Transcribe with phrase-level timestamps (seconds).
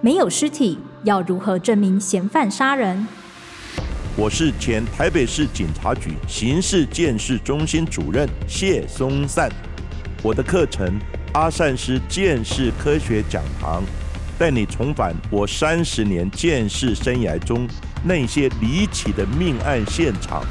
[0.00, 3.04] 没有尸体，要如何证明嫌犯杀人？
[4.16, 9.50] 我是前台北市警察局刑事鉴识中心主任谢松散。
[10.22, 10.86] 我的课程
[11.32, 13.82] 《阿善师鉴识科学讲堂》，
[14.38, 17.66] 带你重返我三十年鉴识生涯中
[18.04, 20.44] 那些离奇的命案现场，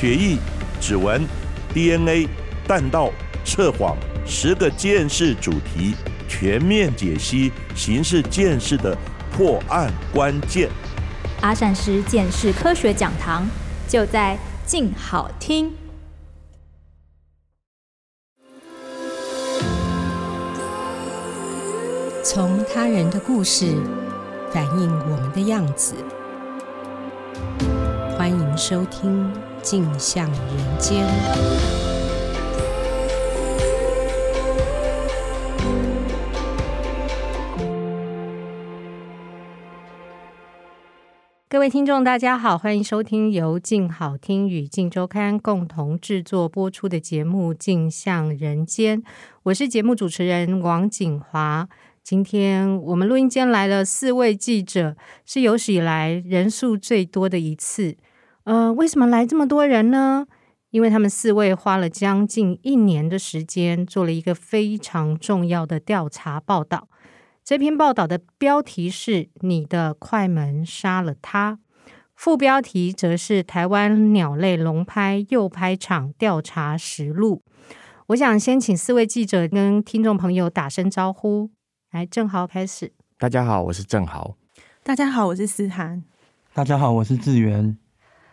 [0.00, 0.36] 血液、
[0.80, 1.24] 指纹、
[1.72, 2.28] DNA、
[2.66, 3.12] 弹道、
[3.44, 3.96] 测谎，
[4.26, 5.94] 十个鉴识主题，
[6.28, 8.96] 全面解析刑事鉴识的
[9.30, 10.68] 破案关键。
[11.40, 13.46] 阿善师鉴识科学讲堂
[13.86, 15.72] 就在静好听。
[22.24, 23.76] 从他人的故事
[24.52, 25.94] 反映我们的样子，
[28.18, 31.06] 欢迎收听《镜像人间》。
[41.48, 49.00] 各位听众，大家好，欢迎收听由静好听与静周刊共同制作播出的节目《镜像人间》，
[49.44, 51.68] 我是节目主持人王景华。
[52.02, 57.96] 今天我们录音间来了四位记者，是有史以来人数最多的一次。
[58.42, 60.26] 呃，为什么来这么多人呢？
[60.72, 66.88] 因为他们四位花了将近一年的时间，做了一个非常重要的调查报道。
[67.46, 71.60] 这篇报道的标题是“你的快门杀了他”，
[72.16, 77.44] 副标题则是“台湾鸟类龙拍诱拍场调查实录”。
[78.08, 81.52] 我想先请四位记者跟听众朋友打声招呼。
[81.92, 82.92] 来，正豪开始。
[83.16, 84.36] 大家好，我是正豪。
[84.82, 86.02] 大家好，我是思涵。
[86.52, 87.78] 大家好，我是志源。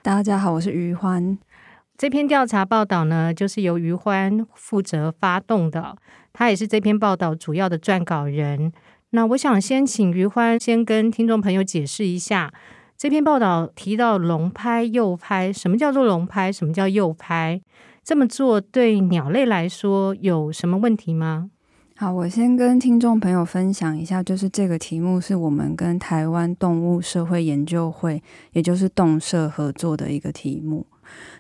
[0.01, 1.37] 大家好，我是余欢。
[1.95, 5.95] 这篇调查报道呢，就是由余欢负责发动的，
[6.33, 8.73] 他也是这篇报道主要的撰稿人。
[9.15, 12.51] 那我想先请余欢先跟听众朋友解释一下，
[12.97, 16.51] 这篇报道提到笼拍、诱拍，什么叫做笼拍？
[16.51, 17.61] 什么叫诱拍？
[18.03, 21.51] 这么做对鸟类来说有什么问题吗？
[21.95, 28.19] 好，我先跟听众朋友分享一下，就是这个题目是我们跟台湾动物社会研究会，
[28.53, 30.87] 也就是动社合作的一个题目。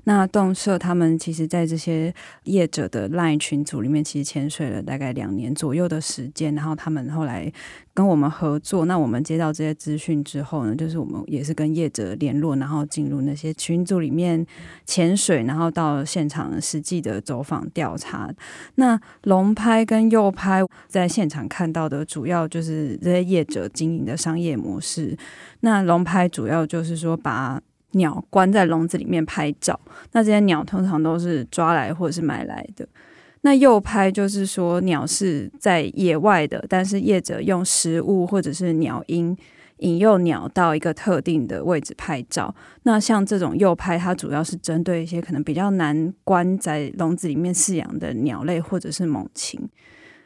[0.05, 6.53] 那动社他们其实，在这些业者的 LINE 群组里面，其实潜水了大概两年左右的时间。
[6.55, 7.51] 然后他们后来
[7.93, 14.45] 跟我们合作，那我们接到这些资讯之后呢，就是我们也是跟业者联络，然后进入那些群组里面
[14.85, 18.29] 潜水，然后到现场实际的走访调查。
[18.75, 25.17] 那龙拍跟右拍在现场看到的主要就是这些业者经营的商业模式。
[25.61, 27.61] 那龙拍主要就是说把
[27.93, 29.79] 鸟关在笼子里面拍照，
[30.11, 32.87] 那这些鸟通常都是抓来或者是买来的。
[33.41, 39.35] 那诱拍就是说鸟是在野外的，但是业者用食物或者是鸟音
[39.79, 42.55] 引诱鸟到一个特定的位置拍照。
[42.83, 49.59] 那像这种诱拍，它主要是针对一些可能比较难关在笼子里面饲养的鸟类或者是猛禽。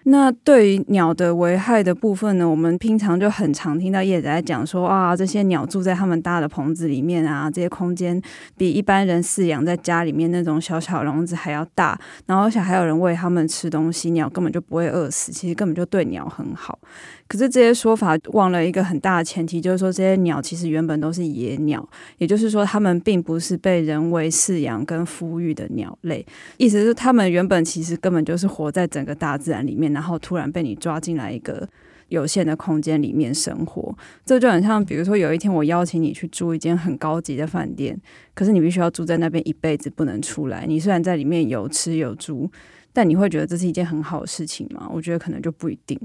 [0.09, 8.21] 那对于鸟的危害的部分呢，我们平常就很常听到业者在讲说啊，这些鸟住在他们搭的棚子里面啊，这些空间
[8.55, 16.79] 比一般人饲养在家里面那种小小笼子还要大，然后而且还有人喂他们吃东西，鸟根本就不会饿死，其实根本就对鸟很好。
[17.27, 21.85] 可是这些说法忘了一个很大的前提，就是说这些鸟其实原本都是野鸟，
[22.19, 26.25] 也就是说它们并不是被人为饲养跟孵育的鸟类。
[26.55, 31.67] 意思是它们原本其实根本就是活在整个大自然里面的，然后突然被你抓进来一个
[32.09, 33.97] 有限的空间里面生活。
[34.23, 37.99] 这就很像，比如说有一天我邀请你去住一间很高级的饭店，
[38.35, 40.67] 可是你必须要住在那边一辈子，不能出来。
[40.67, 42.47] 你虽然在里面有吃有住，
[42.93, 44.87] 但你会觉得这是一件很好的事情吗？
[44.93, 45.99] 我觉得可能就不一定。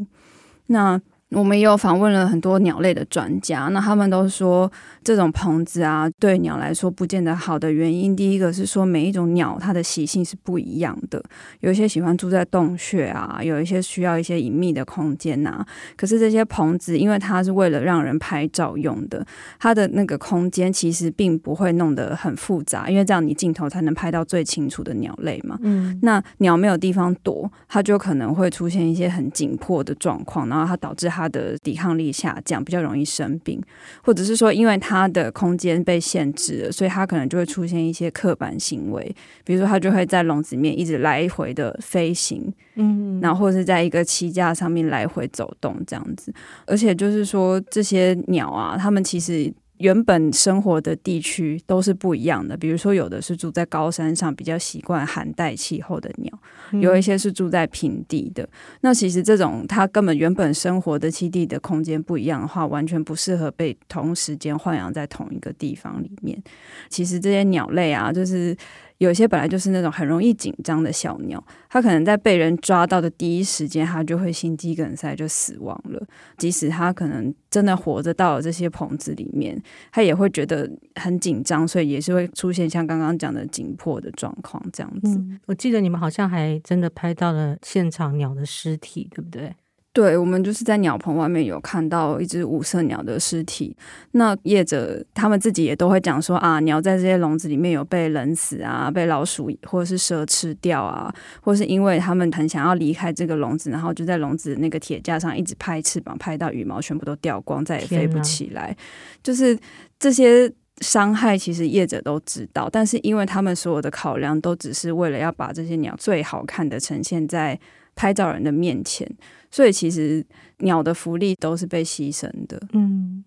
[0.69, 0.99] 那
[1.34, 4.70] 我们也有访问了很多鸟类的专家，那他们都说
[5.03, 11.22] 这种棚子啊，对鸟来说不见得好的原因，第一个是说每一种鸟它的习性是不一样的，
[11.60, 15.66] 有一些喜欢住在洞穴啊，有一些需要一些隐秘的空间呐、啊。
[15.97, 19.25] 可是这些棚子，因为它是为了让人拍照用的，
[19.58, 25.58] 它的那个空间其实并不会弄得很复杂，因为这样你镜头才能拍到最清楚的鸟类嘛。
[25.62, 31.22] 嗯，那鸟没有地方躲，它就可能会出现一些很紧迫的状况，然后它导致它。
[31.23, 33.61] 它的抵抗力下降，比较容易生病，
[34.03, 39.15] 或者是说，因为它的空间被限制了，所以它可能就会出现一些刻板行为，
[39.45, 46.35] 比如说，它就会在笼子里面一直来回的飞行，嗯，然后或者是在一个栖架上面来回走动这样子。
[46.67, 52.56] 而且就是说，这些鸟啊，它们其实原本生活的地区都是不一样的。
[52.56, 56.32] 比如说，有的是住在高山上，比较习惯寒带气候的鸟；
[56.81, 58.49] 有一些是住在平地的。
[58.82, 66.40] 那其实这种它根本原本生活的栖地的空间不一样的话，完全不适合被同时间豢养在同一个地方里面。
[66.88, 68.56] 其实这些鸟类啊，就是。
[69.02, 76.00] 有些本来就是那种很容易紧张的小鸟，它可能在被人抓到的第一时间，它就会心肌梗塞就死亡了。
[76.38, 79.60] 即使它可能真的活着到了这些棚子里面，
[79.90, 85.20] 它也会觉得很紧张，所以也是会出现像刚刚讲的紧迫的状况这样子。
[85.46, 89.52] 我记得你们好像还真的拍到了现场鸟的尸体，对不对？
[89.94, 93.77] 对，我们就是在鸟棚外面有看到一只五色鸟的尸体。
[94.12, 108.75] 那业者他们自己也都会讲说啊，鸟在这些笼子里面有被冷死啊，被老鼠或者是蛇吃掉啊，或是因为他们很想要离开这个笼子，然后就在笼子那个铁架上一直拍翅膀，拍到羽毛全部都掉光，再也飞不起来。
[109.23, 109.59] 就是
[109.99, 117.61] 这些伤害，其实业者都知道，但是因为他们所有的考量都只是为了要把这些鸟最好看的呈现在
[117.95, 119.06] 拍照人的面前。
[119.52, 120.26] 所以其实
[120.58, 122.60] 鸟的福利都是被牺牲的。
[122.72, 123.22] 嗯，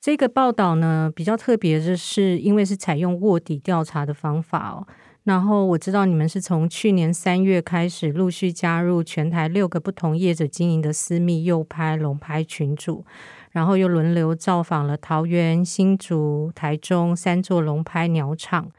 [0.00, 4.86] 这个报道呢比较特别的是，因为是采用卧底调查的方法哦。
[5.24, 13.04] 然后我知道你们是从去年三月开始陆续加入全台六个不同业者经营的私密诱拍龙拍群组，
[13.50, 18.70] 然后又轮流造访了桃园、新竹、台中三座龙拍鸟场。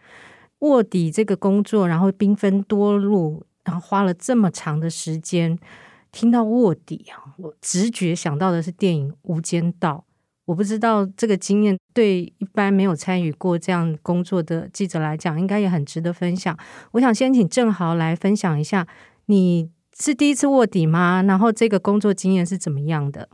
[0.59, 5.59] 卧底这个工作，然后兵分多路，然后花了这么长的时间。
[6.11, 10.05] 听到卧底啊，我直觉想到的是电影《无间道》。
[10.45, 16.57] 我不知道这个经验对一般没有参与过这样工作的记者来讲，应该也很值得分享。
[16.93, 18.87] 我想先请郑豪来分享一下，
[19.27, 21.21] 你是第一次卧底吗？
[21.27, 23.29] 然后这个工作经验是怎么样的？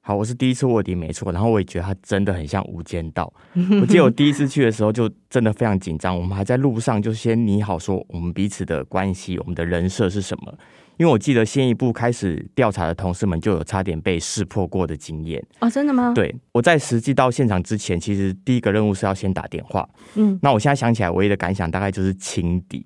[0.00, 1.32] 好，我是第一次卧底，没错。
[1.32, 3.32] 然后我也觉得它真的很像《无间道》。
[3.80, 6.16] 我记得我第一次去的时候，就真的非常紧张。
[6.16, 10.54] 我们还在路上就先拟好说我们彼此的关系，我们的人设是什么。
[10.96, 16.12] 因为我记得先一步开始调查的同事们就有差点被识破过的经验哦，真的吗？
[16.14, 19.88] 对，我在实际到现场之前，其实第一个任务是要先打电话。
[20.14, 22.84] 嗯，那我现在想起来，唯一的感想大概就是轻敌。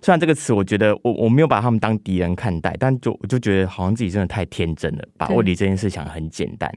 [0.00, 6.72] 虽然这个词，我觉得我我没有把他们当敌人看待，但就我就觉得好像自己真的太天真了，把卧底这件事想得很简单。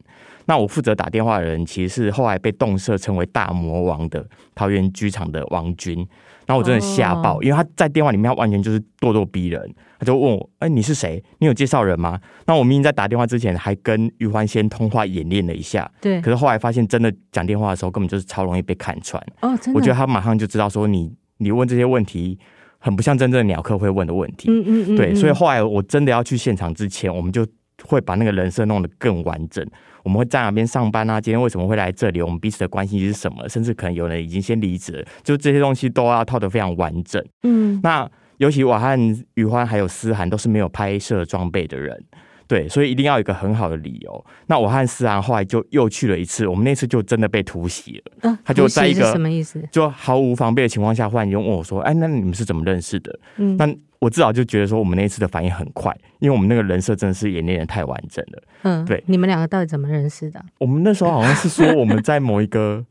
[0.46, 6.08] 那我负责打电话的人，其实是后来被动社称为大魔王的桃园剧场的王军。
[6.52, 11.24] 然后我真的吓爆，因为他在电话里面他完全就是咄咄逼人，他就问我：“哎，你是谁？
[11.40, 16.20] 你有介绍人吗？”那我明明在打电话之前还跟余欢先通话演练了一下，对。
[16.20, 19.26] 可是后来发现，真的讲电话的时候根本就是超容易被看穿。
[19.40, 19.80] 哦，真的。
[19.80, 22.38] 我觉得他马上就知道说你你问这些问题
[22.80, 24.50] 很不像真正的鸟客会问的问题。
[24.52, 24.96] 嗯嗯嗯。
[24.98, 27.48] 对，所以后来我真的要去现场之前，我们就
[27.86, 29.66] 会把那个人设弄得更完整。
[30.04, 31.22] 我们会在哪边上班啊？
[31.22, 32.22] 今天为什么会来这里？
[32.24, 33.48] 我们彼此的关系是什么？
[33.48, 37.24] 甚至可能有人已经先离职，就这些东西都要套得非常完整。
[37.44, 42.04] 嗯，那尤其我和宇欢还有思涵都是没有拍摄装备的人，
[42.48, 44.26] 对，所以一定要有一个很好的理由。
[44.48, 48.32] 那我和思涵后来就又去了一次，我们那次就真的被突袭了。
[48.32, 49.64] 啊，他就在一个什么意思？
[49.72, 53.72] 就毫无防备的情况下，忽然就问我说：“哎，那你们是怎么认识的？”嗯，那。
[54.02, 58.44] 我至少就觉得说，我们那一次的反应很快，因为我们那个人设真的是演练的太完整了。
[58.64, 60.44] 嗯，对，你们两个到底怎么认识的？
[60.58, 62.86] 我们那时候好像是说我们在某一个。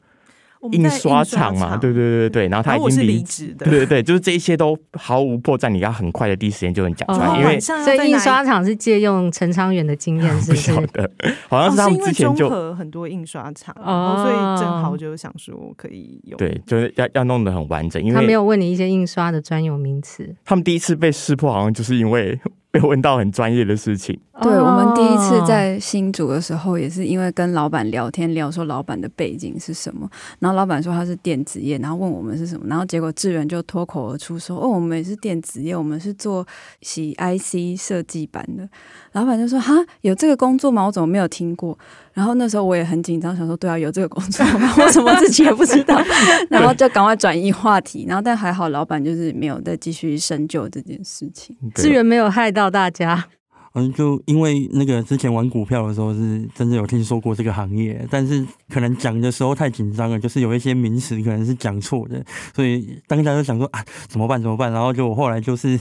[0.73, 10.73] 印刷厂嘛，对对对对，然后他已经离职的，对对对，就是这一些都毫无破绽，你要很快的第一时间就能讲出来，哦、因为所以印刷厂是借用陈昌远的经验，是不是？
[10.77, 11.11] 不晓得，
[11.49, 22.39] 好像是他们之前就、哦、很多印刷厂，哦，所以正好就想说可以用，对，就是要要弄得很完整，因为他没有问你一些印刷的专有名词，他们第一次被识破，好像就是因为。
[22.73, 24.19] 被问到很专业的事情。
[24.41, 30.09] 对，我们第一次在新组的时候，也是因为跟老板聊天，聊说老板的背景是什么，
[30.39, 36.47] 然后老板说他是电子业，然后问我们是什么，然后结果志远就脱口而出说：“哦，我们也是电子业，我们是做
[36.81, 38.67] 洗 IC 设计版的。”
[39.13, 40.87] 老板就说：“哈，有这个工作吗？
[40.87, 41.77] 我怎么没有听过？”
[42.21, 44.71] 然后那时候我也很紧张，想说：“对啊，有这个工作吗？
[44.77, 45.99] 我怎么自己也不知道？”
[46.51, 48.05] 然后就赶快转移话题。
[48.07, 51.57] 然后但还好，老板就是没有再继续深究这件事情。
[51.75, 53.25] 资源没有害到大家。
[53.75, 62.21] 嗯，就因为那个之前玩股票的时候是真的有听说过这个行业，但是可能讲的时候太紧张了，就是有一些名词可能是讲错的，
[62.53, 64.43] 所以当下就想说啊，怎么办？
[64.43, 64.73] 怎么办？
[64.73, 65.79] 然后就后来就是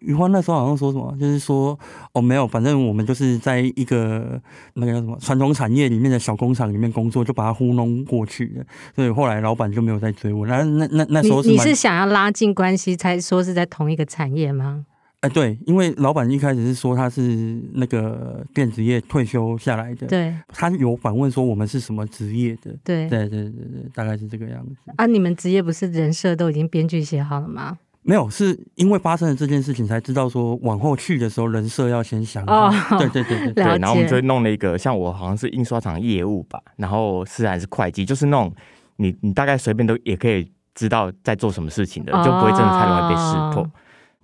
[0.00, 1.78] 余欢那时候好像说什么，就是说
[2.12, 4.40] 哦没有，反正我们就是在一个
[4.72, 8.64] 那个叫什么传统产业里面的小工厂里面工作，就把它糊弄过去的。
[8.94, 10.46] 所以后来老板就没有再追我。
[10.46, 14.86] 那那那那时候是你，你是想要拉近关系才说是在同一个产业吗？
[15.20, 24.74] 哎，对，因为老板一开始是说他是那个电子业退休下来的，对，他有反问说我们是什么职业的，对，对，对，对，对，大概是这个样子。
[24.96, 27.78] 啊，你们职业不是人设都已经编剧写好了吗？
[28.02, 32.68] 没有，是因为发生了这件事情才知道说往后去的时候人设要先想好。
[32.68, 38.54] 哦，对对对对， 对，然后我们就弄了一个像我好像是印刷厂业务吧，然后是还是会计，就是那种
[38.96, 43.62] 你你大概随便都也可以知道在做什么事情的，就不会真的太容易被识破。
[43.62, 43.70] 哦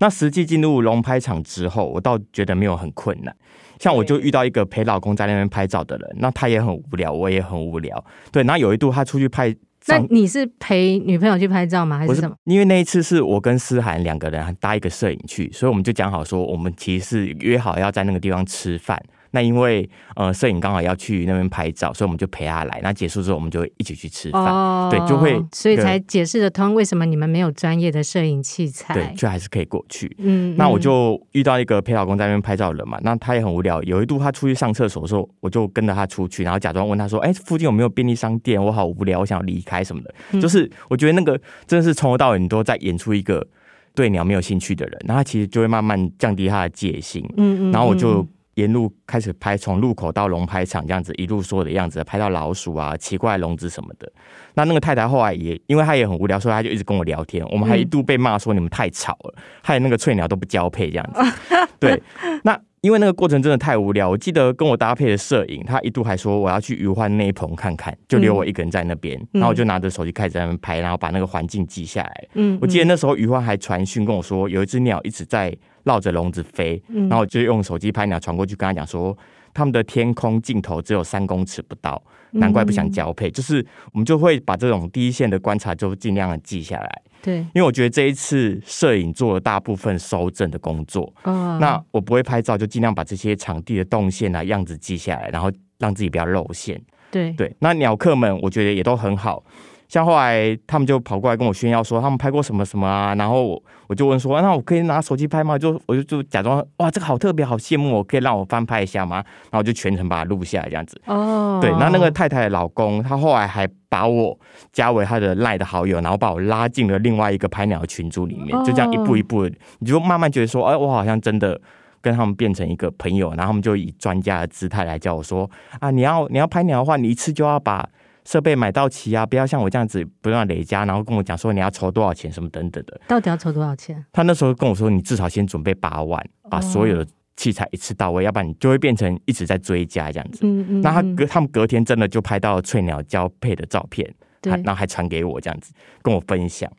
[0.02, 3.32] 那实际进入龙拍场之后，我倒觉得没有很困难。
[3.78, 8.04] 像我就遇到一个陪老公在那边拍照的人，那他也很无聊，我也很无聊。
[8.32, 9.54] 对，那有一度他出去拍，
[9.86, 11.98] 那你是陪女朋友去拍照吗？
[11.98, 12.34] 还是什么？
[12.46, 19.00] 因为那一次是我跟思涵两个人搭一个摄影去，所以我们就讲好说，我们其实是约好要在那个地方吃饭。
[19.32, 22.80] 那因为呃摄影刚好要去那边拍照，所以我们就陪他来。
[22.82, 24.42] 那结束之后，我们就一起去吃饭。
[24.44, 30.14] 哦，对，就会所以才解释得通为什么你们没有专业的摄影器材，对，就还是可以过去。
[30.18, 33.82] 嗯，那我就遇到一个陪老公在那边拍照的人嘛，那他也很无聊。
[33.82, 38.62] 有一度他出去上厕所的时候，我就跟着他出去，然后假装问他说：“哎，附近有没有便利商店？
[38.62, 40.14] 我好无聊，我想要离开什么的。
[40.32, 43.46] 嗯”就是我觉得那个真的是从头到尾你都在演出一个
[43.94, 47.24] 对鸟没有兴趣的人，然后他其实就会慢慢降低他的戒心。
[47.36, 48.26] 嗯嗯，然后我就。
[48.54, 54.10] 沿路开始拍，从路口到龙拍场这样子，一路说的样子，拍到老鼠啊、奇怪笼子什么的。
[54.54, 57.44] 那那个太太后来也，因为她也很无聊，所以她就一直跟我聊天。
[57.50, 61.20] 我们还一度被骂说你们太吵了，害那个翠鸟都不交配这样子。
[61.80, 62.02] 对，
[62.44, 62.58] 那。
[62.82, 72.28] 因为那个过程真的太无聊，我记得跟我搭配的摄影，他一度还说我要去余欢那一棚看看，就留我一个人在那边，嗯、然后我就拿着手机开始在那边拍，然后把那个环境记下来。
[72.34, 79.16] 嗯，我记得那时候余欢还传讯跟我说，有一只鸟一直在绕着笼子飞，然后我就用手机拍鸟传过去，跟他讲说，
[79.52, 83.30] 他们的天空尽头只有三公尺不到，难怪不想交配。
[83.30, 87.02] 就是我们就会把这种第一线的观察就尽量的记下来。
[87.22, 96.80] 对，因为我觉得这一次摄影做了大部分收证的工作，哦，那我不会拍照，就尽量把这些场地的动线啊、样子记下来，然后让自己不要露馅。
[97.12, 99.44] 对对，那鸟客们我觉得也都很好。
[99.92, 105.58] 像后来他们就跑过来跟我炫耀说他们拍过什么什么啊，然后我，我就问说，那我可以拿手机拍吗？
[105.58, 109.16] 就我就就假装哇，这个好特别，好羡慕，我可以让我翻拍一下吗？
[109.16, 110.98] 然后我就全程把它录下来这样子。
[111.04, 114.34] 哦，对，那那个太太的老公他后来还把我
[114.72, 119.46] 加为他的赖的好友，然后把我拉进了另外一个拍鸟的群组里面，就这样一步一步，
[119.80, 121.60] 你就慢慢觉得说，哎，我好像真的
[122.00, 127.86] 跟他们变成一个朋友，然后他们就以专家的姿态来叫我说啊，你要你要拍鸟的话，你一次就要把。
[128.24, 133.00] 设备买到齐啊，不要像我这样子不断累加，然后跟我讲说你要筹多少钱什么等等的。
[133.08, 134.04] 到底要筹多少钱？
[134.12, 140.40] 他那时候跟我说，你至少先准备八万，把所有的器材一次到位，哦、要不然你就会变成一直在追加这样子。
[140.42, 140.80] 嗯嗯。
[140.80, 144.08] 那他隔他们隔天真的就拍到了翠鸟交配的照片，
[144.40, 146.70] 对，然后还传给我这样子跟我分享。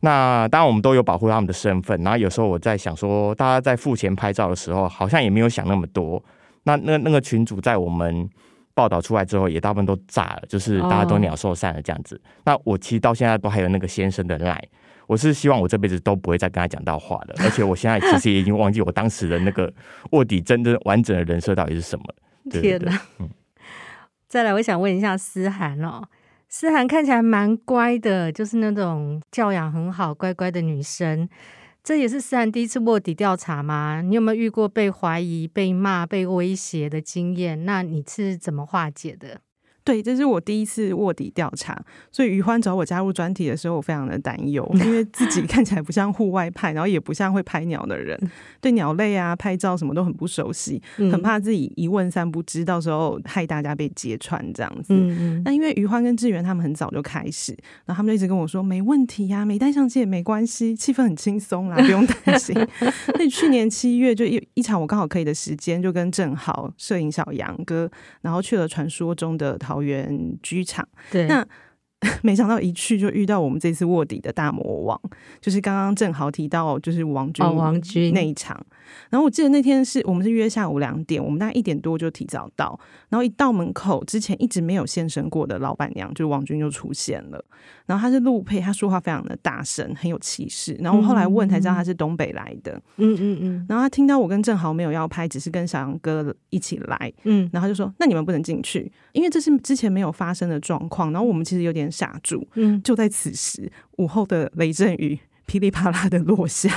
[0.00, 6.22] 那当然我们都有保护他们的身份，然后有时候我在想说，大家在付钱拍照的时候，好像也没有想那么多。
[6.62, 8.30] 那那那个群主在我们。
[8.76, 12.14] 报道出来之后，也大部分都炸了，就是大家都鸟兽散了这样子。
[12.16, 12.42] Oh.
[12.44, 14.62] 那我其实到现在都还有那个先生的赖，
[15.06, 17.34] 我是希望我这辈子都不会再跟他讲到话了。
[17.38, 19.72] 而且我现在其实也已经忘记我当时的那个
[20.12, 22.04] 卧底真正完整的人设到底是什么。
[22.50, 23.00] 天哪！
[23.18, 23.30] 嗯，
[24.28, 26.02] 再来，我想问一下思涵哦，
[26.48, 31.26] 思涵看起来蛮乖的，就是那种教养很好、乖乖的女生。
[31.86, 34.02] 这也是思涵第一次卧底调查吗？
[34.02, 37.64] 你有没有遇过被怀疑、被骂、被威胁的经验？
[37.64, 39.40] 那你是怎么化解的？
[39.86, 48.18] 对，这是我第一次卧底调查，所以于欢找我加入专题的时候，我非常的担忧，因为自己 看起来不像户外派，然后也不像会拍鸟的人，
[48.60, 54.88] 对鸟类啊、拍照什么都很不熟悉，很怕自己一问三不知，到时候害大家被揭穿这样子。
[54.88, 62.52] 嗯，那因为于欢跟志源他们很早就开始，然后他们就一直跟我说没问题呀、啊，没带相机也没关系，气氛很轻松啦，不用担心。
[63.14, 67.88] 那去年七月就一一场我刚好可以的时间，就跟正好摄影小杨哥，
[68.22, 71.46] 然后去了传说中的桃园剧场，对，那
[72.22, 75.00] 没想到一去就遇到我们这次卧底的大魔王，
[75.40, 78.64] 就是刚刚正好提到，就是王军，王军那一场。
[79.10, 82.78] 然后我记得那天是我们是约下午两点，我们大概一点多就提早到。
[83.08, 87.44] 然后一到门口，之前一直没有现身过的老板娘，就是王军就出现了。
[87.86, 90.76] 然后他是陆配，他说话非常的大声，很有气势。
[90.80, 92.80] 然后我后来问才知道他是东北来的。
[92.96, 93.66] 嗯嗯嗯。
[93.68, 97.12] 然后他听到我跟正豪没有要拍，只是跟小杨哥一起来。
[97.24, 97.48] 嗯。
[97.52, 102.46] 然后他就说：“那你们不能进去，因为这是之前没有发生的状况。”然后我们其实有点傻住。
[102.54, 102.80] 嗯。
[102.82, 105.18] 就在此时，午后的雷阵雨。
[105.46, 106.68] 噼里啪啦的落下，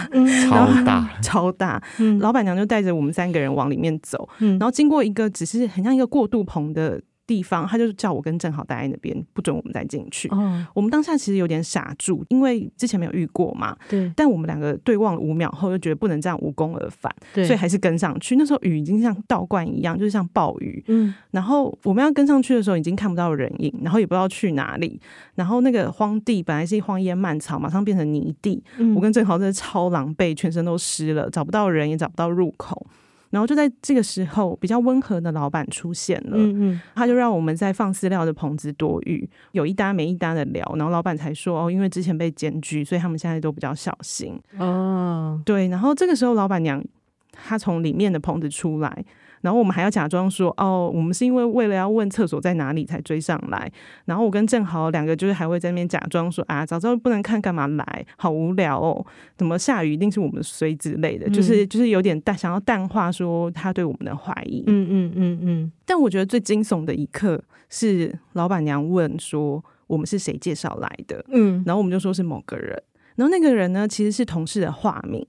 [0.48, 1.82] 超大 超大。
[2.20, 10.28] 老板娘就带着我们三个人往里面走，然后经过一个只是很像一个过渡棚的地方，他就叫我跟正好待在那边，不准我们再进去。
[10.30, 13.78] 哦，我们当下其实有点傻住，因为之前没有遇过嘛。
[13.88, 14.12] 对。
[14.16, 18.36] 但我们两个对望了五秒后，就觉得不能这样无功而返，对，所以还是跟上去。
[18.36, 20.84] 那时候雨已经像倒灌一样，就是像暴雨。
[20.88, 21.14] 嗯。
[21.30, 25.00] 然后我们要跟上去的时候，已经看不到人影，然后也不知道去哪里。
[25.36, 28.64] 然后那个荒地本来是荒烟蔓草，马上变成泥地。
[28.80, 28.96] 嗯。
[28.96, 32.88] 我跟正好真的超狼狈，全身都湿了，找不到人，也找不到入口。
[33.30, 36.38] 然后就在这个时候，比较温和的老板出现了。
[36.38, 40.66] 嗯嗯，他就让我们在放饲料的棚子躲雨，有一搭没一搭的聊。
[40.76, 45.68] 然后老板才说：“哦，因为之前被检举，所以他们现在都比较小心。”哦，对。
[45.68, 46.84] 然后这个时候，老板娘
[47.32, 49.06] 她从里面的棚子出来。
[49.42, 53.72] 然后我们还要假装说哦，我们是因为为了要问厕所在哪里才追上来。
[54.06, 59.06] 然后我跟正豪两个就是还会在那边假装说啊，早知道不能看干嘛来，好无聊哦，
[59.38, 64.64] 怎么下雨一定是我们衰之类的，嗯、就是就是有点淡想要淡化说他对我们的怀疑。
[64.68, 65.72] 嗯嗯嗯嗯。
[65.86, 72.80] 但我觉得最惊悚的一刻是老板娘问说我们是谁介绍来的，嗯，然后我们就说是某个人，
[73.16, 75.26] 然后那个人呢其实是同事的化名。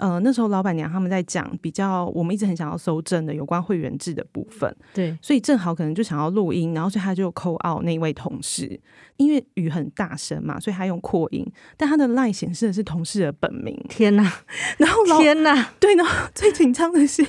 [0.00, 8.80] 呃，那时候老板娘他们在讲比较我们一直很想要搜证的有关会员制的部分，对，所以正好可能就想要录音，然后所以他就 call out 那位同事，
[9.18, 13.78] 因为雨很大声嘛，所以他用扩音，但他的 line 显示的是同事的本名。
[13.88, 14.22] 天哪！
[14.78, 15.70] 然后老天哪！
[15.78, 16.04] 对呢，
[16.34, 17.26] 最紧张的是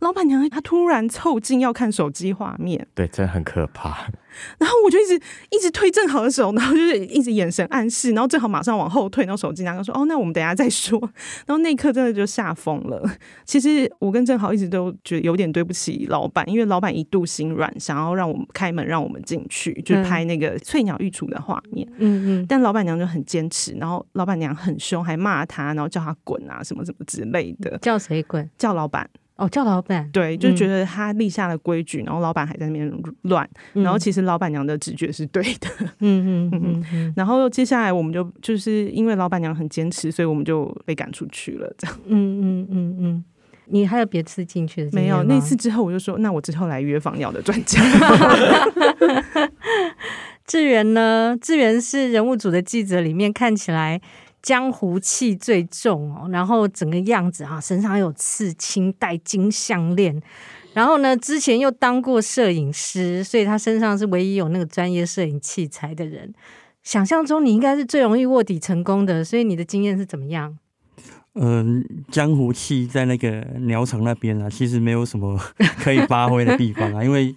[0.00, 4.08] 老板娘她突然凑近要看手机画面，对，真的很可怕。
[4.58, 5.14] 然后我就一直
[5.50, 10.98] 一直推正好的手，然后就是一直眼神暗示，然后正好马上往后退，然后手机拿个说：“哦，那我们等一下再说。”
[11.46, 13.02] 然后那一刻真的就吓疯了。
[13.44, 21.86] 其实我跟正好一直都觉得有点对不起老板，因为老板一度心软，想要让我们开门让我们进去，就拍那个翠鸟御厨的画面。
[21.98, 22.46] 嗯嗯。
[22.48, 27.78] 但老板娘就很坚持，然后老板娘很凶，还骂他，然后叫他滚啊什么什么之类的。
[27.78, 28.48] 叫谁滚？
[28.58, 29.08] 叫老板。
[29.36, 32.88] 哦，叫老板对，就觉得他立下了规矩，嗯、然后老板还在那边
[33.22, 43.24] 乱，嗯、然后其实老板娘的直觉是对的，嗯 嗯嗯嗯，然后接下来我们就就是因为老板娘很坚持，所以我们就被赶出去了，这样，嗯嗯嗯嗯，
[43.66, 45.24] 你还有别次进去的没有？
[45.24, 47.80] 那次之后我就说，那我之后来约访鸟的专家。
[50.46, 51.34] 志源呢？
[51.40, 53.98] 志源是人物组的记者，里面看起来。
[54.44, 60.22] 江湖气最重哦，然后整个样子哈，身上有刺青，戴金项链，
[60.74, 66.30] 然后呢，之前又当过摄影师，所以他身上是唯一有那个专业摄影器材的人。
[66.82, 70.58] 想象中你应该是最容易卧底成功的，所以你的经验是怎么样？
[71.36, 75.40] 嗯、江湖气在那个鸟场那边啊，其实没有什么
[75.82, 77.34] 可以发挥的地方啊，因为。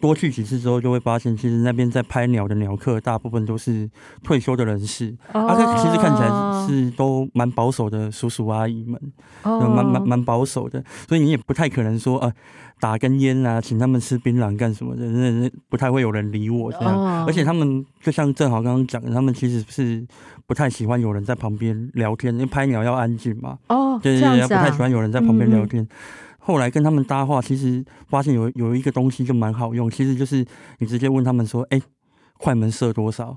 [0.00, 3.88] 多去几次之后，就会发现，其实那边在拍鸟的鸟客，大部分都是
[4.22, 5.14] 退休的人士。
[5.32, 5.76] 啊、oh.
[5.78, 8.98] 其实看起来是都蛮保守的叔叔阿姨们，
[9.44, 10.82] 蛮蛮蛮保守的。
[11.06, 12.32] 所以你也不太可能说啊，
[12.80, 16.94] 打根烟啊，请他们吃槟榔干什么的，那不太会有人理我这样。
[16.94, 17.28] Oh.
[17.28, 20.06] 而且他们就像正好刚刚讲的，他们其实是
[20.46, 23.58] 不太喜欢有人在旁边聊天，因为拍鸟要安静嘛。
[23.68, 25.82] 哦，oh, 对对对，不太喜欢有人在旁边聊天。
[25.82, 25.88] 嗯
[26.40, 30.44] 后来跟他们搭话，其实发现有有一个东西就蛮好用，其实就是
[30.78, 31.80] 你直接问他们说：“哎，
[32.38, 33.36] 快门设多少？”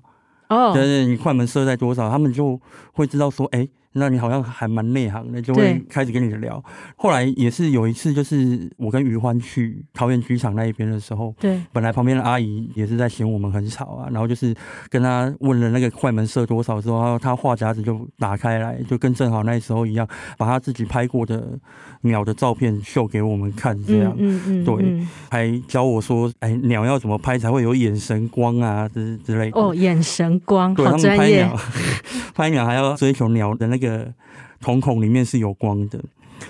[0.49, 2.59] 哦，对对，你快门设在多少，他们就
[2.93, 6.63] 会知道说：“哎。”那你好像还蛮内行的，就会开始跟你聊。
[6.95, 14.53] 后来也是有一次，就是我跟余欢去桃园机场那一边的时候，对，本来旁边的阿姨也是在嫌我们很吵啊，然后就是
[14.89, 21.59] 跟他问了那个快门设多少之后，他话匣子就打开来，就跟正好那时候一样，把他自己拍过的
[22.01, 29.61] 鸟的照片秀给我们看，这样，嗯嗯，嗯，对，嗯、还教我说，哎，鸟要怎么拍才会有眼神光啊，之之类的。
[29.61, 31.43] 哦，眼神光，对，好专业。
[31.43, 31.59] 他们拍鸟，
[32.33, 33.82] 拍鸟还要追求鸟的那个。
[33.85, 34.13] 个
[34.61, 35.99] 瞳孔里面是有光的，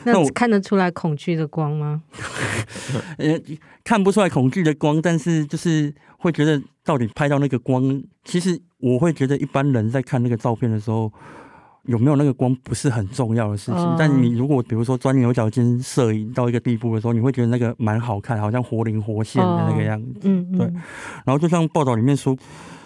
[0.03, 2.03] 那我看得出来恐惧的光吗？
[3.17, 3.39] 呃，
[3.83, 11.11] 看不出来恐惧的光，但是就是会觉得到底拍到那个光，其实我会觉得一般人在看那个照片的时候，
[11.85, 13.81] 有没有那个光不是很重要的事情。
[13.81, 20.19] 哦、但你如果比如说钻牛角尖摄影到一个地步的时候，你会觉得那个蛮好看，好像活灵活现的那个样子。
[20.57, 20.65] 对。
[21.25, 22.37] 然后就像报道里面说。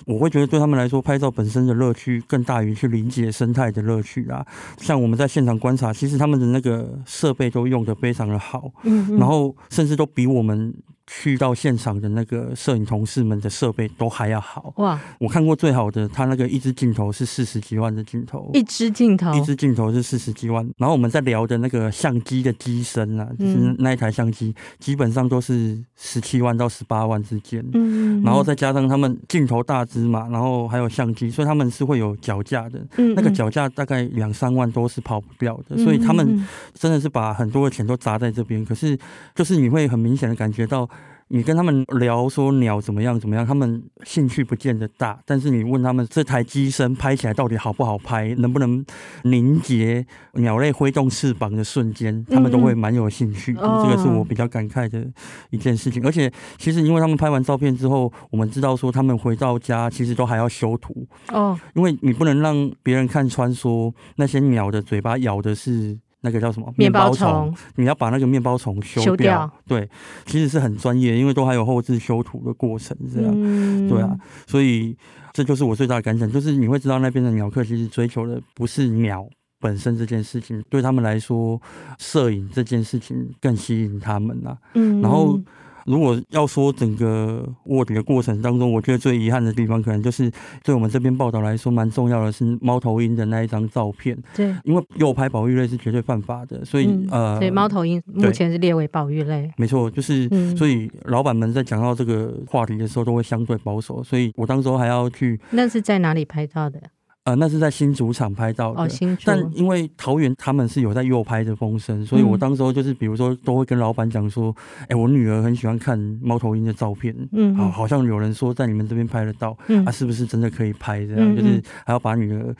[0.07, 4.43] 我会觉得对他们来说，拍照本身的乐趣更大于去理解生态的乐趣啊。
[4.77, 10.73] 像我们在现场观察，其实他们的那个设备都用的非常的好，嗯嗯，然后甚至都比我们。
[11.09, 14.99] 去到现场的那个摄影同事们的设备都还要好哇！
[15.19, 20.69] 我看过最好的，他那个一支镜头是四十几万的镜头，一支镜头，一支镜头是四十几万。
[20.77, 27.65] 然后我们在聊的那个相机的机身啊，就是那一台相机，基本上都是十七万到十八万之间。
[27.73, 32.85] 嗯，然后再加上他们镜头大支嘛，然后还有相机，所以他们是会有脚架的。
[32.97, 38.65] 嗯，那个脚架大概两三万都是跑不掉的，所以他们真的是把很多的钱都砸在这边。
[38.65, 38.99] 可是
[39.33, 40.89] 就是你会很明显的感觉到。
[41.29, 45.19] 你跟他们聊说鸟怎么样怎么样，他们兴趣不见得大。
[45.25, 48.85] 但是你问他们这台机身拍起来到底好不好拍，能不能
[49.23, 53.61] 凝结鸟类挥动翅膀的瞬间，他们都会蛮有兴趣的。
[53.61, 55.05] 嗯、这个是我比较感慨的
[55.49, 56.05] 一件事情。
[56.05, 65.99] 而且其实因为他们拍完照片之后，我们知道说他们回到家其实都还要修图哦，因为你不能让别人看穿说那些鸟的嘴巴咬的是。
[66.21, 66.73] 那个叫什么？
[66.77, 69.49] 面包虫，你要把那个面包虫修掉。
[69.67, 69.89] 对，
[70.25, 73.31] 其实是很专业，因为都还有后置修图的过程，这样。
[73.33, 74.97] 嗯、对啊，所以
[75.33, 79.27] 这就是我最大的感想，就是你会知道那边的鸟客其实追求的不是鸟
[79.59, 81.61] 本身这件事情，对他们来说，
[81.97, 84.57] 摄影这件事情更吸引他们啊。
[84.73, 85.39] 嗯，然后。
[85.87, 90.29] 如果要说整个卧底的过程当中，我觉得最遗憾的地方，可能就是
[90.63, 94.17] 对我们这边报道来说蛮重要的是猫头鹰的那一张照片。
[94.35, 99.49] 对，因为诱拍保育类是绝对犯法的，所以、嗯、呃，所以猫头鹰目前是列为保育类。
[99.57, 105.39] 没错，就是、嗯、所以老板们在讲到这个话题的时候都会相对保守，所以我当时候还要去。
[105.51, 106.81] 那是在哪里拍照的？
[107.27, 108.87] 呃，那是在新主场拍到的，哦、
[109.25, 121.05] 但因为桃园他们是有在右拍的风声，所以我当时候就是比如说都会跟老板讲说，哎、嗯欸，我女儿很喜欢看猫头鹰的照片，嗯，好，好像有人说在你们这边拍得到，嗯，啊，是不是真的可以拍？
[121.05, 122.55] 这样、嗯、就是还要把女儿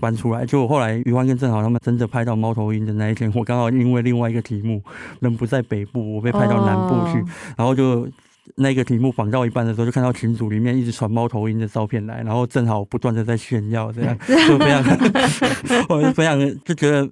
[0.00, 0.46] 搬出来。
[0.46, 4.82] 就后来余欢跟正好他们真的拍到猫头鹰的那一天，我刚好因为另外一个题目，
[5.20, 7.26] 人不在北部，我被派到南部去，哦、
[7.58, 8.08] 然后就。
[8.54, 14.82] 那个题目仿到一半的时候，就看到群组里面一直传猫头鹰的照片来，然后正好不断的在炫耀，这样 就非常，
[15.90, 17.08] 我就非常就觉得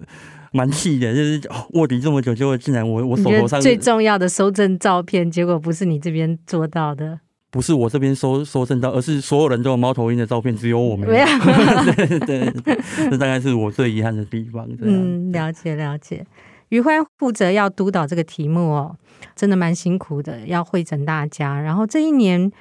[0.51, 1.41] 蛮气的，就是
[1.73, 7.19] 卧底这么久，结果竟然我我手头上最重要的搜证照片，结果不是你这边做到的，
[7.51, 11.13] 不是我这边收搜证到，而是所有人都有猫头鹰的照片，只有我没有。
[11.95, 14.67] 对对，这大概是我最遗憾的地方。
[14.81, 16.25] 嗯，了解了解。
[16.69, 18.97] 余欢负责要督导这个题目哦，
[19.35, 21.59] 真的蛮辛苦的，要会诊大家。
[21.59, 22.51] 然后这一年，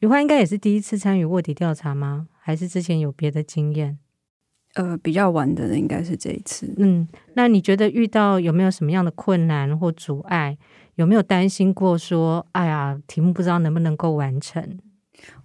[0.00, 2.28] 余欢应该也是第一次参与卧底调查吗？
[2.38, 3.98] 还是之前有别的经验？
[4.74, 6.74] 呃，比较晚的应该是这一次。
[6.78, 10.58] 嗯，那你觉得遇到有没有什么样的困难或阻碍？
[10.96, 14.78] 有没有担心过说，哎呀，题目不知道能不能够完成？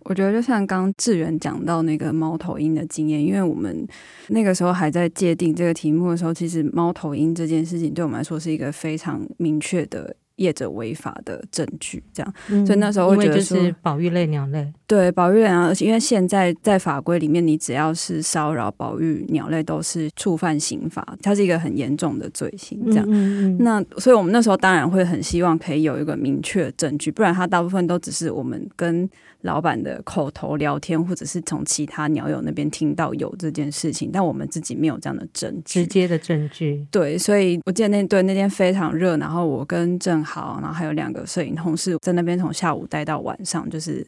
[0.01, 3.87] 我觉得就像刚志远讲到那个猫头鹰的经验，因为我们
[4.29, 10.15] 那个时候还在界定这个题目的时候，其实猫头鹰这件事情对我们来说是一个非常明确的。
[10.39, 23.05] 业者违法的证据，这样，嗯、所以那时候我觉得就是保育类鸟类，对保育类鸟，而且因为现在在法规里面，你只要是骚扰保育鸟类，都是触犯刑法，它是一个很严重的罪行，这样。
[23.07, 29.07] 嗯嗯嗯，那所以我们那时候当然会很希望可以有一个明确的证据，不然它大部分都只是我们跟
[29.41, 36.85] 老板的口头聊天，或者是从其他鸟友那边听到有这件事情，但我们自己没有这样的证据，直接的证据。
[36.91, 44.05] 对，所以我记得那对那天非常热，然后我跟正好，然后还有两个摄影同事在那边从下午待到晚上，就是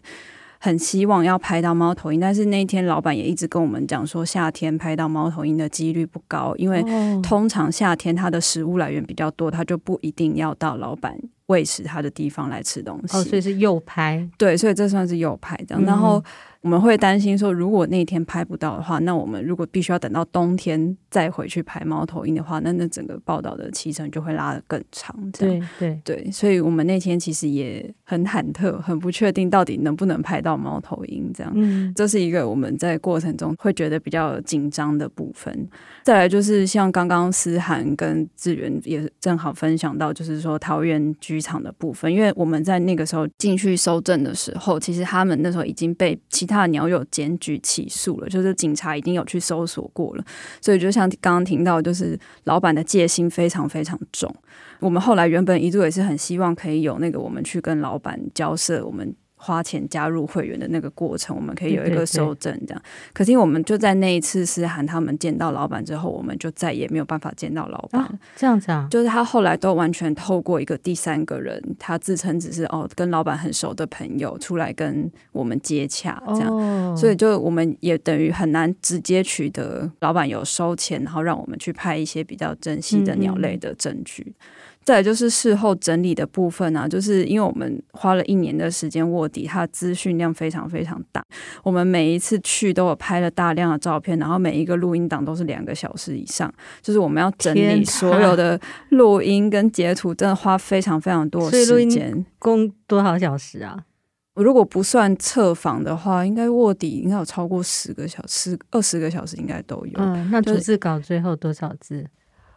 [0.59, 6.85] 很希望要拍到猫头鹰，但是那天老板也一直跟我们讲说，夏天拍到猫头鹰的几率不高，因为
[7.23, 11.17] 通常夏天它的食物来源比较多，它就不一定要到老板。
[11.47, 16.23] 喂食它的地方来吃东西，哦，所以是右拍，对，所以这算是右拍这样，嗯、然后。
[16.61, 25.11] 我们会担心说，如果那天拍不到的话，那我们如果必须要等到冬天再回去拍猫头鹰的话，那那整个报道的期程就会拉得更长。
[25.31, 31.33] 对对对，所以我们那天其实也很忐忑，很不确定到底能不能拍到猫头鹰。
[31.33, 35.67] 这样，嗯，这是一个我们在过程中会觉得比较紧张的部分。
[36.03, 50.25] 再来就是像刚刚思涵跟志源也正好分享到，就是说桃园居场的部分，因为我们在那个时候进去搜证的时候，其实他们那时候已经被其他的鸟友检举起诉了，就是警察已经有去搜索过了，
[50.61, 54.33] 所以就像刚刚听到，就是老板的戒心非常非常重。
[54.79, 59.15] 我们后来原本一度也是很希望可以有那个我们去跟老板交涉，我们。
[59.43, 62.81] 花钱加入会员的那个过程，我们可以有一个收证这样。
[63.11, 68.03] 可是我们就在那一次是喊他们见到老板之后，我们就再也没有办法见到老板。
[68.03, 68.87] 啊，这样子啊？
[68.91, 76.55] 就是他后来都完全透过一个第三个人，他自称只是哦跟老板很熟的朋友出来跟我们接洽这样。
[76.55, 76.95] 哦。
[76.95, 84.21] 所以就我们也等于很难直接取得老板有收钱，然后让我们去拍一些比较珍惜的鸟类的证据。
[84.27, 84.35] 嗯嗯
[84.83, 91.23] 再来就是事后整理的部分啊，就是因为我们花了一年的时间卧底，它的资讯量非常非常大。
[91.63, 96.51] 我们每一次去都有拍了大量的照片，然后每一个录音档都是两个小时以上。
[96.81, 102.25] 就是我们要整理所有的录音跟截图，真的花非常非常多的时间。
[102.39, 103.85] 共多少小时啊？
[104.33, 109.93] 如果不算测访的话，应该卧底应该有超过十个小时，二十个小时应该都有。
[109.97, 112.07] 嗯，那逐字稿最后多少字？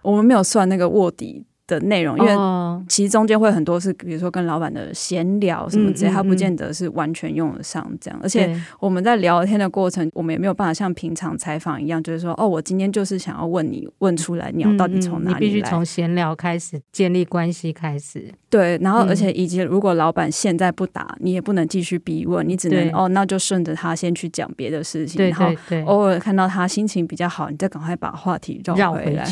[0.00, 1.44] 我们没有算那个卧底。
[1.66, 2.32] 的内容，因为
[2.88, 8.20] 其实中间会很多是，比如说跟老板的闲聊什么之类，他不见得是完全用得上这样。
[8.22, 15.40] 而且我们在聊天的过程，我们也没有办法像平常采访一样，就是说，哦，我今天就是想要问你，问出来鸟到底从哪里来？
[15.40, 18.30] 你必须从闲聊开始建立关系开始。
[18.50, 25.52] 对，然后而且以及如果老板现在不打，你也不能继续逼问，你只能哦，那就顺着他先去讲别的事情，然后
[25.86, 29.26] 偶尔看到他心情比较好，你再赶快把话题绕回来。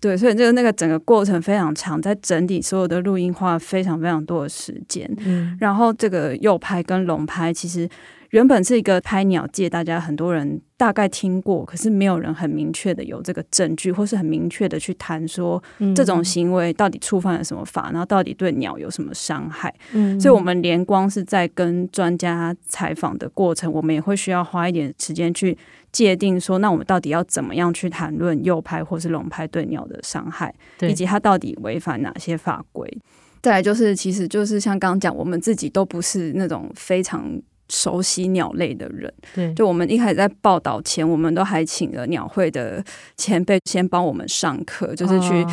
[0.00, 5.10] 对，所以就是那个整个过程非常长，在整理所有的录音花了非常非常多的时间。
[5.24, 7.88] 嗯，然后这个右拍跟龙拍其实。
[8.34, 15.62] 原本是一个拍鸟界，大家很多人大概听过，可是没有人很明确的有这个证据，或是很明确的去谈说
[15.94, 19.72] 这种行为到底触犯了什么法，然后到底对鸟有什么伤害。
[19.92, 25.56] 嗯，所以我们连光是在跟专家采访的过程，我们也会需要花一点时间去
[25.92, 32.98] 界定说，那我们到底要怎么样去谈论右拍或是龙拍对鸟的伤害，以及它到底违反哪些法规。
[33.42, 37.40] 再来就是，其实就是像刚刚讲，我们自己都不是那种非常。
[37.68, 42.84] 熟悉鸟类的人，对，就我们一开始在报道前，我们都还请了鸟会的
[43.16, 45.44] 前辈先帮我们上课，就是去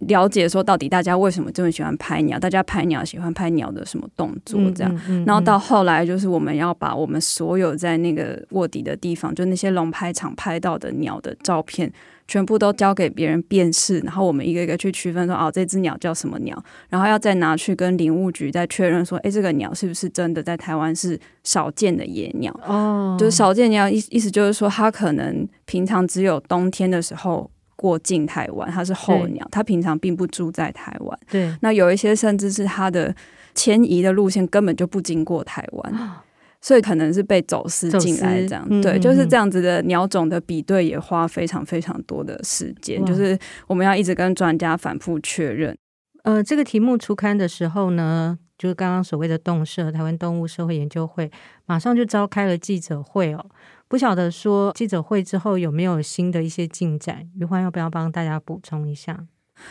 [0.00, 4.92] 了解说到底大家为什么这么喜欢拍鸟，大家拍鸟喜欢拍鸟的什么动作这样。
[4.94, 11.92] 嗯嗯嗯嗯、然后到后来，就是我们要把我们所有在那个卧底的地方，就那些龙拍场拍到的鸟的照片。
[12.28, 22.52] 全部都交给别人辨识，然后我们一个一个去区分说，哦，这只鸟叫什么鸟，然后要再拿去跟林务局再确认说，诶，这个鸟是不是真的在台湾是少见的野鸟？
[22.66, 31.18] 哦，就是少见鸟意意思就是说，它可能平常只有冬天的时候过境台湾，它是候鸟，它平常并不住在台湾。
[31.30, 33.14] 对，那有一些甚至是它的
[33.54, 36.10] 迁移的路线根本就不经过台湾。
[36.60, 45.76] 所以可能是被走私进来这样，嗯、对，就是这样子的鸟种的比对也花非常非常多的时间，就是我们要一直跟专家反复确认。
[46.24, 51.30] 呃，这个题目出刊的时候呢，就是刚刚所谓的动社台湾动物社会研究会，
[51.66, 53.46] 马上就召开了记者会哦。
[53.86, 57.26] 不晓得说记者会之后有没有新的一些进展？
[57.38, 59.26] 余欢要不要帮大家补充一下？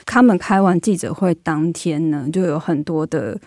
[0.05, 3.37] 他们开完记者会当天呢，就有很多的。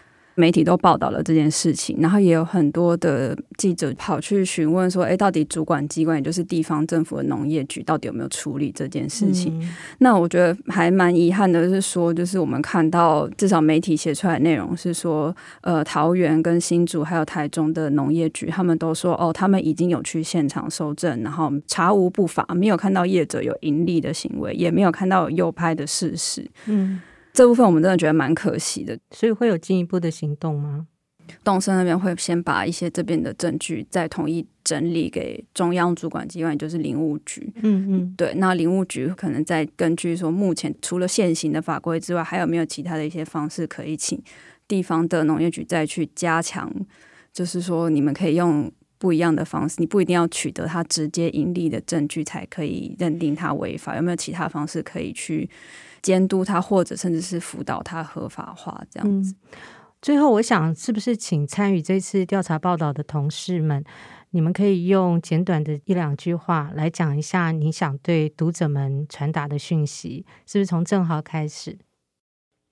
[0.41, 26.51] 媒体都报道了这件事情，然后也有很多的记者跑去询问说：“哎，到底主管机关，也就是地方政府的农业局，到底有没有处理这件事情？”嗯、那我觉得还蛮遗憾的，是说，就是我们看到至少媒体写出来的内容是说，呃，桃园跟新竹还有台中的农业局，他们都说哦，他们已经有去现场搜证，然后查无不法，没有看到业者有盈利的行为，也没有看到有诱拍的事实。
[26.65, 27.01] 嗯。
[27.33, 30.87] 这部分我们真的觉得蛮可惜的，所以会有进一步的行动吗？
[31.45, 37.53] 动森那边会先把一些这边的证据再统一整理给中央主管机关，就是林务局。
[37.63, 44.21] 嗯嗯，对，那林务局可能再根据说目前除了现行的法规之外，还有没有其他的一些方式可以请
[44.67, 46.69] 地方的农业局再去加强？
[47.33, 48.69] 就是说你们可以用
[49.01, 55.51] 不一样的方式，你不一定要取得他直接盈利的证据才可以认定他违法，有没有其他方式可以去？
[56.03, 59.35] 监督他，或者甚至是辅导他合法化这样子。
[59.53, 59.59] 嗯，
[60.01, 63.85] 最后，我想是不是请参与这次调查报道的同事们，
[64.31, 70.25] 你们可以用简短的一两句话来讲一下你想对读者们传达的讯息？
[70.47, 71.79] 是不是从正豪开始？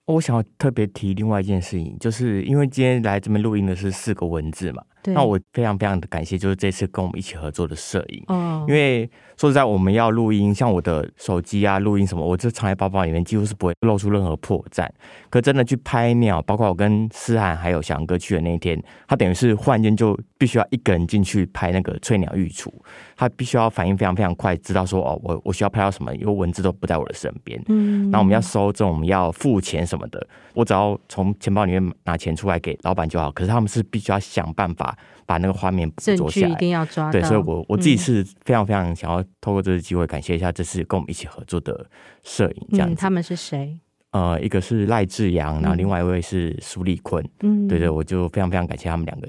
[0.07, 4.83] 我想要特别提另外一件事情，就是因为今天来这边录音的是四个文字嘛。
[5.03, 14.89] 对那我非常非常的感谢，就是这次跟我们一起合作的摄影，哦，因为说实在，我们要录音，像我的手机啊，录音什么，我就藏在包包里面，几乎是不会露出任何破绽。
[15.31, 22.73] 可真的去拍鸟，包括我跟思涵还有小杨哥去的那一天，他等于是忽然间就必须要一个人进去拍那个翠鸟育雏，
[23.17, 27.63] 他必须要反应非常非常快，知道说哦，我我需要拍到什么，因为文字都不在我的身边。
[27.69, 33.31] 嗯，那我们要收证，我们要付钱什么的，我只要从钱包里面拿钱出来给老板就好。
[33.31, 34.98] 可是他们是必须要想办法。
[35.29, 37.13] 把那个画面捕捉下来，一定要抓。
[37.13, 41.87] 对，所以我我自己是非常非常想要透过这次机会感谢一下这次跟我们一起合作的
[42.25, 42.95] 摄影，这样子。
[42.95, 43.79] 嗯，他们是谁？
[44.13, 47.23] 呃，一个是赖志阳，然后另外一位是苏立坤。
[47.41, 49.29] 嗯，对对，我就非常非常感谢他们两个。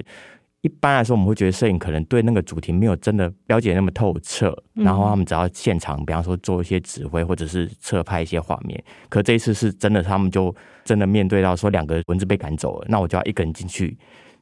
[0.62, 8.82] 一般来说，我们会觉得摄影可能对那个主题没有真的了解那么透彻，然后他们只要现场，比方说做一些指挥或者是侧拍一些画面。
[9.10, 13.96] 可这一次是真的，他们就真的面对到说两个蚊子被赶走了，那我就要一个人进去。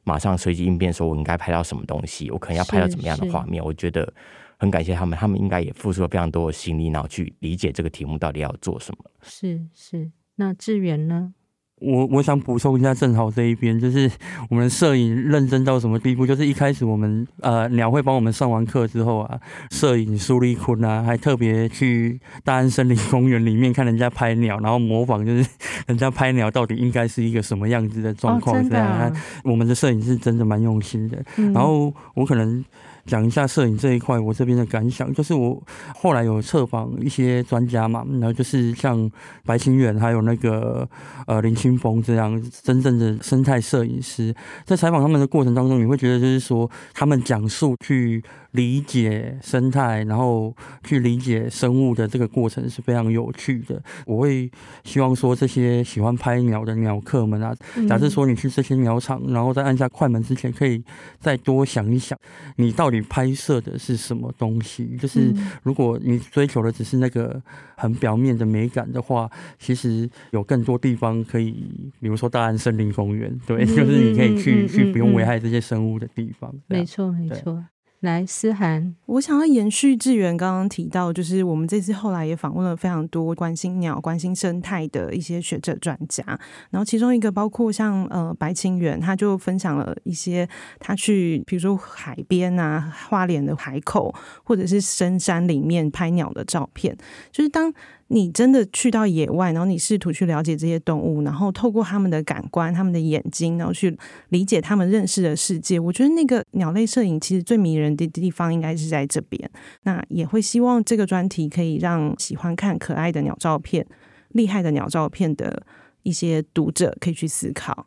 [0.09, 3.63] 马上随机应变，说我应该拍到什么东西，我可能要拍到怎么样的画面。
[3.63, 4.11] 我觉得
[4.57, 9.05] 很感谢他们，他们应该也付出了非常多的心力，然后去理解这个题目到底要做什么。
[9.21, 11.35] 是是，那志远呢？
[11.79, 14.09] 我我想补充一下，正好这一边就是
[14.49, 16.27] 我们摄影认真到什么地步？
[16.27, 19.39] 就是一开始我们呃鸟会帮我们上完课之后啊，
[19.71, 25.49] 摄影苏立坤啊，还特别去大安森林公园里面看人家拍鸟，然后模仿就是
[25.87, 29.09] 人家拍鸟到底应该是一个什么样子的状况这样。
[29.09, 29.13] 哦、
[29.43, 31.23] 我们的摄影是真的蛮用心的。
[31.37, 32.63] 嗯、然后我可能。
[33.09, 35.61] 讲一下摄影这一块，我这边的感想就是，我
[35.95, 39.09] 后来有测访一些专家嘛，然后就是像
[39.45, 40.87] 白清远，还有那个
[41.25, 48.23] 呃林清峰这样真正的生态摄影师，在采访他们的过程当中，你会觉得就是说，他们讲述去。
[48.51, 53.81] 理解生态，然后去理解生物的这个过程是非常有趣的。
[54.05, 54.49] 我会
[54.83, 57.55] 希望说，这些喜欢拍鸟的鸟客们啊，
[57.87, 60.83] 假设说你去这些鸟场，然后在按下快门之前，可以
[61.19, 62.17] 再多想一想，
[62.55, 64.97] 你到底拍摄的是什么东西。
[64.97, 65.33] 就是
[65.63, 67.41] 如果你追求的只是那个
[67.75, 76.53] 很表面的美感的话，其实有更多地方可以，比如说大安森林公园，对，就是你可以去去不用危害这些生物的地方。
[76.67, 77.63] 没错，没错。
[78.01, 86.23] 来，思涵，我想要延续志远刚刚提到，就是我们这次后来也访问了非常多关心鸟、关心生态的一些学者专家，
[86.69, 90.47] 然后其中一个包括像呃白清源，他就分享了一些
[90.79, 96.97] 他去，比如说海边啊、花莲的海口，或者是深山里面拍鸟的照片，
[97.33, 97.73] 就是当。
[98.11, 103.95] 你真的去到野外，然后你试图去了解这些动物，然后透过他们的感官、他们的眼睛，然后去
[104.29, 105.79] 理解他们认识的世界。
[105.79, 109.47] 我觉得那个鸟类摄影其实最迷人的地方应该是在这边。
[109.83, 113.85] 那也会希望这个专题可以让喜欢看可爱的鸟照片、
[114.29, 115.61] 厉害的鸟照片的
[116.01, 117.85] 一些读者可以去思考。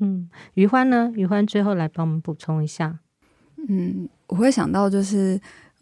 [0.00, 1.12] 嗯，余欢呢？
[1.14, 2.98] 余欢最后来帮我们补充一下。
[3.68, 5.40] 嗯，我会想到就是。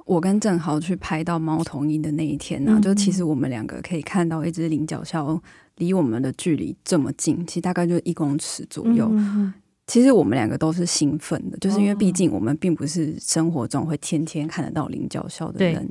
[0.09, 5.39] 我跟郑豪去拍到猫头鹰的那一天呢、啊，嗯、就其实我们两个可以看到一只菱角鸮
[5.77, 9.07] 离我们的距离这么近，其实大概就一公尺左右。
[9.13, 9.53] 嗯、
[9.87, 15.87] 其实我们两个都是兴奋的，就是因为毕竟我们并不是生活中会天天看得到菱角鸮的人。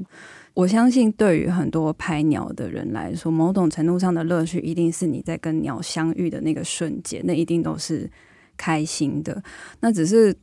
[0.55, 8.09] 我相信对于很多拍鸟的人来说，某种程度上的乐趣一定是你在跟鸟相遇的那个瞬间，那一定都是
[8.57, 9.43] 开心的。
[9.79, 10.35] 那只是。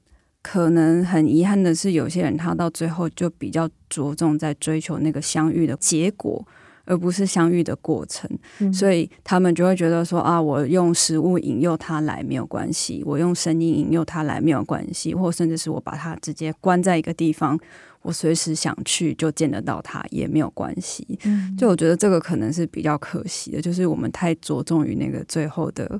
[0.44, 6.46] 可能很遗憾的是，有些人他到最后就比较着重在追求那个相遇的结果，
[6.84, 8.30] 而不是相遇的过程。
[8.58, 17.58] 嗯、所以他们就会觉得说啊，我用食物引诱他来没有关系，我用声音引诱他来没有关系，或甚至是我把他直接关在一个地方，
[18.02, 21.18] 我随时想去就见得到他也没有关系。
[21.24, 25.98] 嗯、就我觉得这个可能是比较可惜的，就是我们太着重于那个最后的。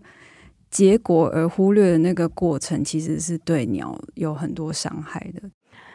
[0.75, 5.41] 结果而忽略的那个过程，其实是对鸟有很多伤害的。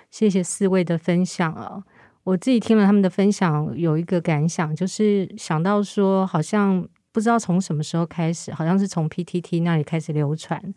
[0.10, 1.84] 谢谢四位的分享啊！
[2.24, 10.74] 我自己听了他们的分享，有一个感想，就是想到说，好像不知道从什么时候开始，好像是从 PTT 那里开始流传，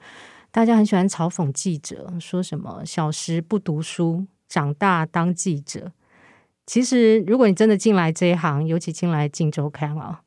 [0.51, 5.93] 大家很喜欢嘲讽记者，说什么小时不读书，长大当记者。
[6.67, 10.22] 其实，如果你真的进来这一行，尤其进来《镜周刊》啊。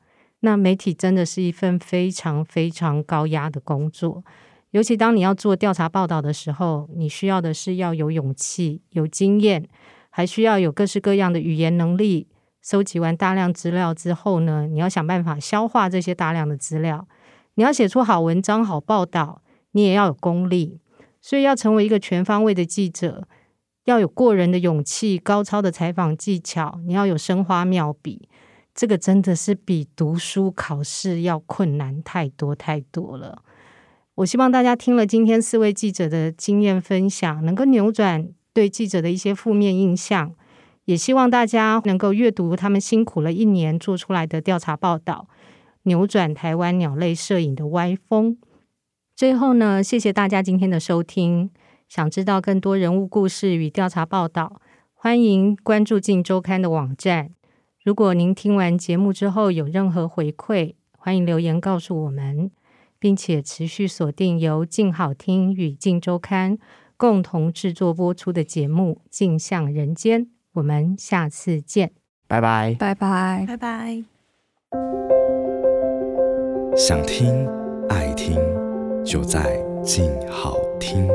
[0.46, 4.24] 那媒体真的是一份非常非常高压的工作，
[4.70, 9.68] 尤其当你要做调查报道的时候，你需要的是要有勇气、有经验，
[10.12, 12.28] 还需要有各式各样的语言能力。
[12.62, 17.08] 收集完大量资料之后呢，你要想办法消化这些大量的资料，
[17.56, 20.80] 你要写出好文章、好报道，你也要有功力。
[21.22, 23.28] 所以要成为一个全方位的记者，
[23.86, 28.30] 要有过人的勇气、高超的采访技巧，你要有生花妙笔。
[28.76, 33.42] 这个真的是比读书考试要困难太多太多了。
[34.16, 40.34] 我希望大家听了今天四位记者的经验分享，能够扭转对记者的一些负面印象，
[40.84, 45.28] 也希望大家能够阅读他们辛苦了一年做出来的调查报道，
[45.84, 48.38] 扭转台湾鸟类摄影的歪风。
[49.16, 51.50] 最后呢，谢谢大家今天的收听。
[51.88, 54.60] 想知道更多人物故事与调查报道，
[54.94, 57.30] 欢迎关注《镜周刊》的网站。
[57.86, 62.50] 如果您听完节目之后有任何回馈，欢迎留言告诉我们，
[62.98, 66.58] 并且持续锁定由静好听与静周刊
[66.98, 70.26] 共同制作播出的节目《镜像人间》。
[70.54, 71.92] 我们下次见，
[72.28, 74.04] 拜拜，拜拜，拜拜。
[76.76, 77.48] 想听
[77.88, 78.36] 爱听，
[79.06, 81.08] 就在静好听。